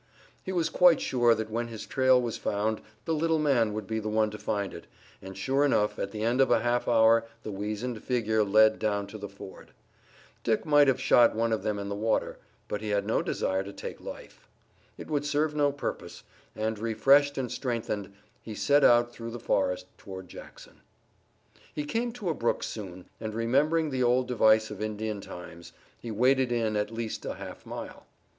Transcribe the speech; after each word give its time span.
He 0.41 0.51
was 0.51 0.69
quite 0.71 0.99
sure 0.99 1.35
that 1.35 1.51
when 1.51 1.67
his 1.67 1.85
trail 1.85 2.19
was 2.19 2.35
found 2.35 2.81
the 3.05 3.13
little 3.13 3.37
man 3.37 3.71
would 3.71 3.85
be 3.85 3.99
the 3.99 4.09
one 4.09 4.31
to 4.31 4.39
find 4.39 4.73
it, 4.73 4.87
and 5.21 5.37
sure 5.37 5.63
enough 5.63 5.99
at 5.99 6.09
the 6.09 6.23
end 6.23 6.41
of 6.41 6.49
a 6.49 6.61
half 6.61 6.87
hour 6.87 7.27
the 7.43 7.51
weazened 7.51 8.01
figure 8.03 8.43
led 8.43 8.79
down 8.79 9.05
to 9.05 9.19
the 9.19 9.29
ford. 9.29 9.73
Dick 10.43 10.65
might 10.65 10.87
have 10.87 10.99
shot 10.99 11.35
one 11.35 11.53
of 11.53 11.61
them 11.61 11.77
in 11.77 11.87
the 11.87 11.93
water, 11.95 12.39
but 12.67 12.81
he 12.81 12.89
had 12.89 13.05
no 13.05 13.21
desire 13.21 13.61
to 13.61 13.71
take 13.71 14.01
life. 14.01 14.47
It 14.97 15.07
would 15.07 15.23
serve 15.23 15.53
no 15.55 15.71
purpose, 15.71 16.23
and, 16.55 16.79
refreshed 16.79 17.37
and 17.37 17.51
strengthened, 17.51 18.11
he 18.41 18.55
set 18.55 18.83
out 18.83 19.11
through 19.13 19.29
the 19.29 19.39
forest 19.39 19.85
toward 19.99 20.27
Jackson. 20.27 20.81
He 21.75 21.85
came 21.85 22.11
to 22.13 22.29
a 22.29 22.33
brook 22.33 22.63
soon, 22.63 23.05
and, 23.19 23.35
remembering 23.35 23.91
the 23.91 24.01
old 24.01 24.27
device 24.27 24.71
of 24.71 24.81
Indian 24.81 25.21
times, 25.21 25.73
he 25.99 26.09
waded 26.09 26.51
in 26.51 26.75
it 26.75 26.79
at 26.79 26.91
least 26.91 27.23
a 27.23 27.35
half 27.35 27.67
mile. 27.67 28.07